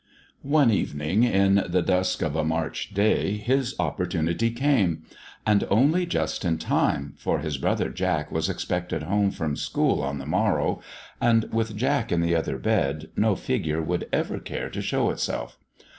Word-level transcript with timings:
One 0.41 0.71
evening, 0.71 1.23
in 1.25 1.63
the 1.69 1.83
dusk 1.83 2.23
of 2.23 2.35
a 2.35 2.43
March 2.43 2.91
day, 2.91 3.33
his 3.33 3.75
opportunity 3.79 4.49
came; 4.49 5.03
and 5.45 5.63
only 5.69 6.07
just 6.07 6.43
in 6.43 6.57
time, 6.57 7.13
for 7.19 7.37
his 7.37 7.59
brother 7.59 7.89
Jack 7.91 8.31
was 8.31 8.49
expected 8.49 9.03
home 9.03 9.29
from 9.29 9.55
school 9.55 10.01
on 10.01 10.17
the 10.17 10.25
morrow, 10.25 10.81
and 11.21 11.47
with 11.53 11.77
Jack 11.77 12.11
in 12.11 12.21
the 12.21 12.35
other 12.35 12.57
bed, 12.57 13.09
no 13.15 13.35
Figure 13.35 13.79
would 13.83 14.09
ever 14.11 14.39
care 14.39 14.71
to 14.71 14.81
show 14.81 15.11
itself. 15.11 15.59